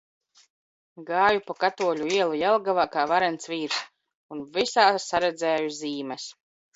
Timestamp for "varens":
3.11-3.45